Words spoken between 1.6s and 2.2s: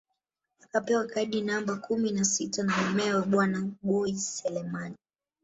kumi